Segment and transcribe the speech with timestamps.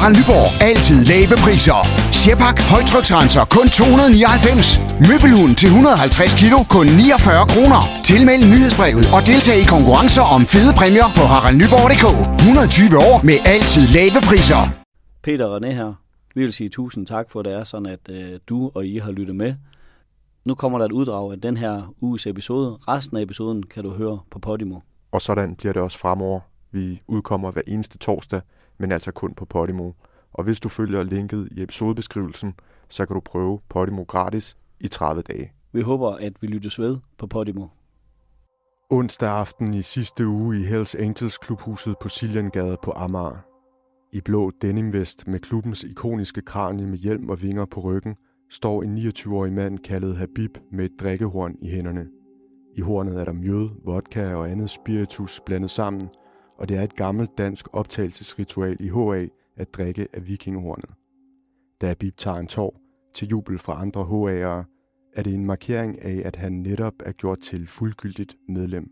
[0.00, 0.48] Harald Nyborg.
[0.70, 1.78] Altid lave priser.
[2.20, 4.78] Sjehpak højtryksrenser kun 299.
[5.08, 7.80] Møbelhund til 150 kilo kun 49 kroner.
[8.10, 12.06] Tilmeld nyhedsbrevet og deltag i konkurrencer om fede præmier på haraldnyborg.dk.
[12.40, 14.62] 120 år med altid lave priser.
[15.26, 15.90] Peter René her.
[16.36, 18.94] Vi vil sige tusind tak for, at det er sådan, at øh, du og I
[19.04, 19.50] har lyttet med.
[20.48, 21.74] Nu kommer der et uddrag af den her
[22.06, 22.68] uges episode.
[22.92, 24.78] Resten af episoden kan du høre på Podimo.
[25.12, 26.40] Og sådan bliver det også fremover.
[26.72, 28.40] Vi udkommer hver eneste torsdag,
[28.80, 29.92] men altså kun på Podimo.
[30.32, 32.54] Og hvis du følger linket i episodebeskrivelsen,
[32.88, 35.52] så kan du prøve Podimo gratis i 30 dage.
[35.72, 37.66] Vi håber, at vi lyttes ved på Podimo.
[38.90, 43.38] Onsdag aften i sidste uge i Hells Angels klubhuset på Siliangade på Amager.
[44.12, 48.16] I blå denimvest med klubbens ikoniske kranie med hjelm og vinger på ryggen,
[48.50, 52.08] står en 29-årig mand kaldet Habib med et drikkehorn i hænderne.
[52.76, 56.08] I hornet er der mjød, vodka og andet spiritus blandet sammen,
[56.60, 60.90] og det er et gammelt dansk optagelsesritual i HA at drikke af vikingehornet.
[61.80, 62.80] Da Bib tager en tår
[63.14, 64.64] til jubel fra andre HA'ere,
[65.16, 68.90] er det en markering af, at han netop er gjort til fuldgyldigt medlem.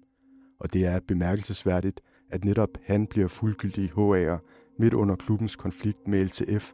[0.61, 4.39] Og det er bemærkelsesværdigt, at netop han bliver fuldgyldig HA'er
[4.79, 6.73] midt under klubbens konflikt med LTF,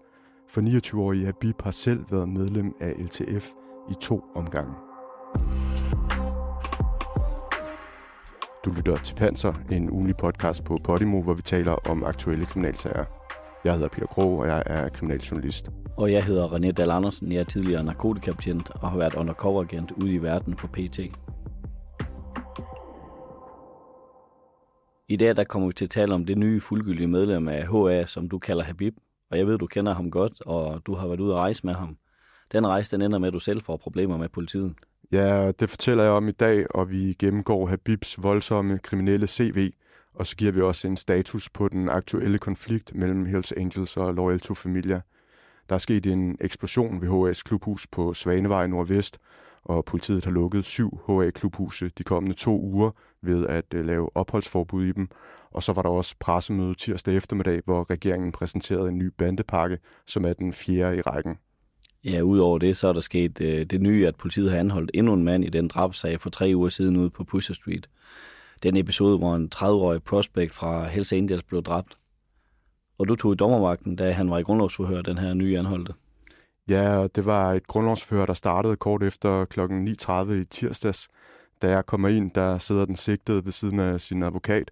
[0.48, 3.48] for 29-årige Habib har selv været medlem af LTF
[3.90, 4.74] i to omgange.
[8.64, 13.04] Du lytter til Panser, en ugenlig podcast på Podimo, hvor vi taler om aktuelle kriminalsager.
[13.64, 15.70] Jeg hedder Peter Krog, og jeg er kriminaljournalist.
[15.96, 17.32] Og jeg hedder René Dahl Andersen.
[17.32, 20.98] Jeg er tidligere narkotikapatient og har været undercover-agent ude i verden for PT.
[25.08, 28.06] I dag der kommer vi til at tale om det nye fuldgyldige medlem af HA,
[28.06, 28.94] som du kalder Habib.
[29.30, 31.74] Og jeg ved, du kender ham godt, og du har været ude at rejse med
[31.74, 31.96] ham.
[32.54, 34.74] Den rejse, den ender med, at du selv får problemer med politiet.
[35.12, 39.72] Ja, det fortæller jeg om i dag, og vi gennemgår Habibs voldsomme kriminelle CV,
[40.14, 44.14] og så giver vi også en status på den aktuelle konflikt mellem Hells Angels og
[44.14, 45.00] Loyal to Familia.
[45.68, 49.18] Der er sket en eksplosion ved HA's klubhus på Svanevej Nordvest,
[49.64, 52.90] og politiet har lukket syv HA-klubhuse de kommende to uger
[53.22, 55.08] ved at øh, lave opholdsforbud i dem.
[55.50, 60.24] Og så var der også pressemøde tirsdag eftermiddag, hvor regeringen præsenterede en ny bandepakke, som
[60.24, 61.38] er den fjerde i rækken.
[62.04, 65.12] Ja, udover det, så er der sket øh, det nye, at politiet har anholdt endnu
[65.12, 67.88] en mand i den drabsag for tre uger siden ude på Pusher Street.
[68.62, 71.98] Den episode, hvor en 30-årig prospect fra Hells Angels blev dræbt.
[72.98, 75.92] Og du tog i dommervagten, da han var i grundlovsforhør, den her nye anholdte.
[76.68, 79.60] Ja, det var et grundlovsforhør, der startede kort efter kl.
[79.60, 81.08] 9.30 i tirsdags.
[81.62, 84.70] Da jeg kommer ind, der sidder den sigtede ved siden af sin advokat.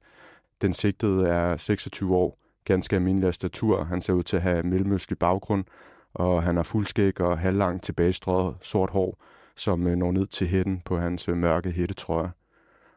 [0.62, 3.84] Den sigtede er 26 år, ganske almindelig af statur.
[3.84, 5.64] Han ser ud til at have mellemøstlig baggrund,
[6.14, 9.22] og han har fuldskæg og halvlangt tilbagestrøget sort hår,
[9.56, 12.30] som øh, når ned til hætten på hans øh, mørke hættetrøje.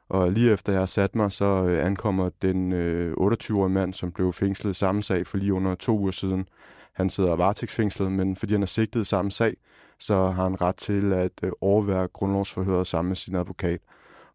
[0.09, 2.73] Og lige efter jeg har sat mig, så øh, ankommer den
[3.13, 6.47] 28-årige mand, som blev fængslet i samme sag for lige under to uger siden.
[6.93, 9.57] Han sidder varetægtsfængslet, men fordi han er sigtet i samme sag,
[9.99, 13.79] så har han ret til at overvære grundlovsforhøret sammen med sin advokat.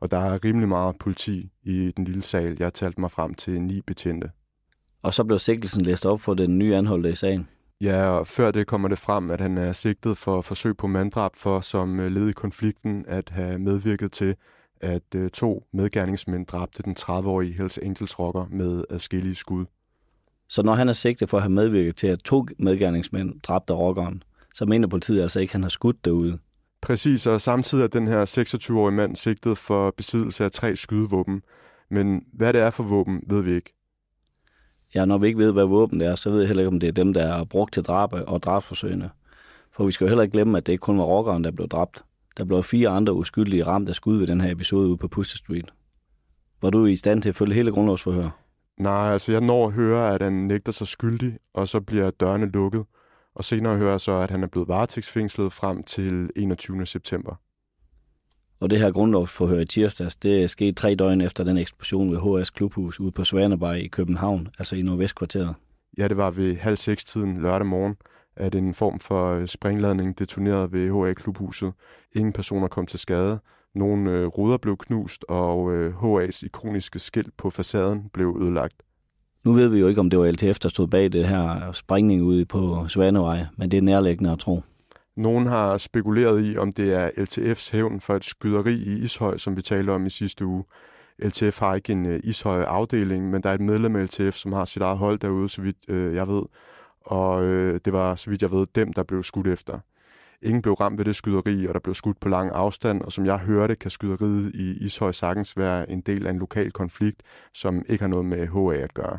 [0.00, 2.56] Og der er rimelig meget politi i den lille sal.
[2.58, 4.30] Jeg har talt mig frem til ni betjente.
[5.02, 7.48] Og så blev sigtelsen læst op for den nye anholdte i sagen.
[7.80, 11.36] Ja, og før det kommer det frem, at han er sigtet for forsøg på manddrab
[11.36, 14.36] for som øh, led i konflikten at have medvirket til,
[14.80, 19.64] at øh, to medgerningsmænd dræbte den 30-årige Hells Angels rocker med adskillige skud.
[20.48, 24.22] Så når han er sigtet for at have medvirket til, at to medgerningsmænd dræbte rockeren,
[24.54, 26.38] så mener politiet altså ikke, at han har skudt derude.
[26.82, 31.42] Præcis, og samtidig er den her 26-årige mand sigtet for besiddelse af tre skydevåben.
[31.90, 33.79] Men hvad det er for våben, ved vi ikke.
[34.94, 36.80] Ja, når vi ikke ved, hvad våben det er, så ved jeg heller ikke, om
[36.80, 39.10] det er dem, der er brugt til drabe og drabsforsøgene.
[39.72, 41.68] For vi skal jo heller ikke glemme, at det ikke kun var rockeren, der blev
[41.68, 42.04] dræbt.
[42.36, 45.36] Der blev fire andre uskyldige ramt af skud ved den her episode ude på Puster
[45.36, 45.72] Street.
[46.62, 48.30] Var du i stand til at følge hele grundlovsforhør?
[48.80, 52.46] Nej, altså jeg når at høre, at han nægter sig skyldig, og så bliver dørene
[52.46, 52.84] lukket.
[53.34, 56.86] Og senere hører jeg så, at han er blevet varetægtsfængslet frem til 21.
[56.86, 57.34] september.
[58.60, 62.40] Og det her grundlovsforhør i tirsdags, det er sket tre døgn efter den eksplosion ved
[62.40, 65.54] HS Klubhus ude på Svanebej i København, altså i Nordvestkvarteret.
[65.98, 67.96] Ja, det var ved halv seks tiden lørdag morgen,
[68.36, 71.72] at en form for springladning detonerede ved HA Klubhuset.
[72.14, 73.38] Ingen personer kom til skade.
[73.74, 78.74] Nogle øh, ruder blev knust, og øh, HA's ikoniske skilt på facaden blev ødelagt.
[79.44, 82.22] Nu ved vi jo ikke, om det var LTF, der stod bag det her sprængning
[82.22, 84.62] ude på Svanevej, men det er nærliggende at tro.
[85.20, 89.56] Nogen har spekuleret i, om det er LTF's hævn for et skyderi i Ishøj, som
[89.56, 90.64] vi talte om i sidste uge.
[91.18, 94.64] LTF har ikke en øh, Ishøj-afdeling, men der er et medlem af LTF, som har
[94.64, 96.42] sit eget hold derude, så vidt øh, jeg ved.
[97.00, 99.78] Og øh, det var, så vidt jeg ved, dem, der blev skudt efter.
[100.42, 103.26] Ingen blev ramt ved det skyderi, og der blev skudt på lang afstand, og som
[103.26, 107.22] jeg hørte, kan skyderiet i Ishøj sagtens være en del af en lokal konflikt,
[107.54, 109.18] som ikke har noget med HA at gøre.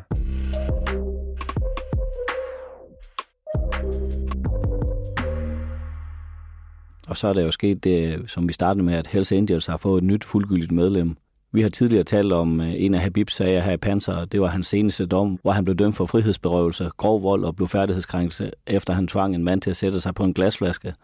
[7.12, 9.76] Og så er der jo sket det, som vi startede med, at Hells Angels har
[9.76, 11.16] fået et nyt fuldgyldigt medlem.
[11.52, 14.24] Vi har tidligere talt om øh, en af Habibs sager her i Panzer.
[14.24, 18.50] Det var hans seneste dom, hvor han blev dømt for frihedsberøvelse, grov vold og blodfærdighedskrænkelse,
[18.66, 20.94] efter han tvang en mand til at sætte sig på en glasflaske.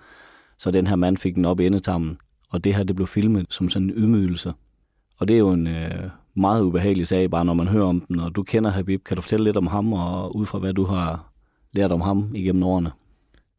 [0.59, 2.19] Så den her mand fik den op i endetarmen.
[2.51, 4.53] Og det her, det blev filmet som sådan en ydmygelse.
[5.19, 8.21] Og det er jo en øh, meget ubehagelig sag, bare når man hører om den.
[8.21, 9.05] Og du kender Habib.
[9.05, 11.33] Kan du fortælle lidt om ham, og ud fra hvad du har
[11.73, 12.91] lært om ham igennem årene?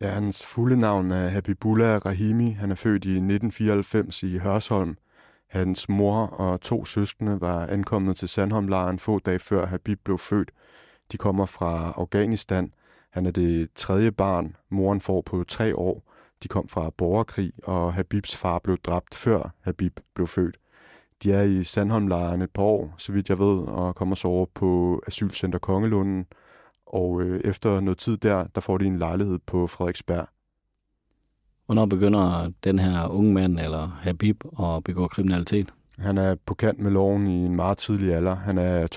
[0.01, 2.51] Ja, hans fulde navn er Habibullah Rahimi.
[2.51, 4.97] Han er født i 1994 i Hørsholm.
[5.49, 10.51] Hans mor og to søskende var ankommet til Sandholmlejren få dage før Habib blev født.
[11.11, 12.73] De kommer fra Afghanistan.
[13.11, 16.03] Han er det tredje barn, moren får på tre år.
[16.43, 20.57] De kom fra borgerkrig, og Habibs far blev dræbt før Habib blev født.
[21.23, 24.45] De er i Sandholmlejren et par år, så vidt jeg ved, og kommer så over
[24.53, 26.25] på Asylcenter Kongelunden.
[26.89, 30.27] Og øh, efter noget tid der, der får de en lejlighed på Frederiksberg.
[31.65, 35.73] Hvornår begynder den her unge mand, eller Habib, at begå kriminalitet?
[35.97, 38.35] Han er på kant med loven i en meget tidlig alder.
[38.35, 38.87] Han er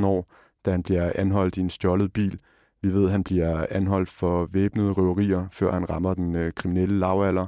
[0.00, 0.32] 12-13 år,
[0.64, 2.38] da han bliver anholdt i en stjålet bil.
[2.82, 6.98] Vi ved, at han bliver anholdt for væbnede røverier, før han rammer den øh, kriminelle
[6.98, 7.46] lavalder.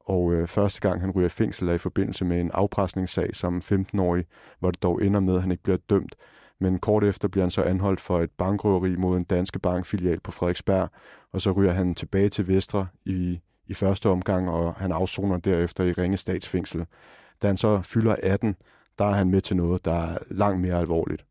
[0.00, 3.58] Og øh, første gang han ryger i fængsel er i forbindelse med en afpresningssag som
[3.58, 4.24] 15-årig,
[4.58, 6.14] hvor det dog ender med, at han ikke bliver dømt.
[6.60, 10.30] Men kort efter bliver han så anholdt for et bankrøveri mod en danske bankfilial på
[10.30, 10.88] Frederiksberg,
[11.32, 15.84] og så ryger han tilbage til Vestre i, i første omgang, og han afsoner derefter
[15.84, 16.86] i Ringe Statsfængsel.
[17.42, 18.56] Da han så fylder 18,
[18.98, 21.25] der er han med til noget, der er langt mere alvorligt.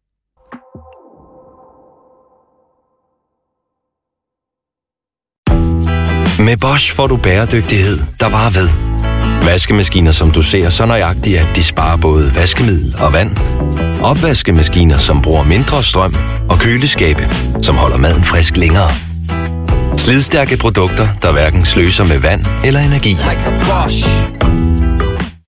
[6.40, 8.70] Med Bosch får du bæredygtighed, der varer ved.
[9.46, 13.38] Vaskemaskiner, som du ser så nøjagtigt, at de sparer både vaskemiddel og vand.
[14.02, 16.16] Opvaskemaskiner, som bruger mindre strøm.
[16.50, 17.30] Og køleskabe,
[17.62, 18.90] som holder maden frisk længere.
[19.98, 23.16] Slidstærke produkter, der hverken sløser med vand eller energi.